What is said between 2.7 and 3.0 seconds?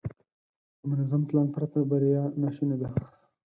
ده.